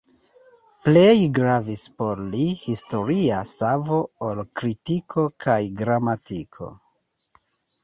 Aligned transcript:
Plej 0.85 1.17
gravis 1.39 1.83
por 2.03 2.23
li 2.31 2.47
historia 2.63 3.43
savo 3.51 4.01
ol 4.31 4.43
kritiko 4.63 5.29
kaj 5.47 5.61
gramatiko. 5.85 6.75